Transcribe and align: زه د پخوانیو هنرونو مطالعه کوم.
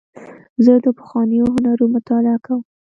زه 0.65 0.73
د 0.83 0.85
پخوانیو 0.97 1.51
هنرونو 1.55 1.93
مطالعه 1.95 2.37
کوم. 2.45 2.61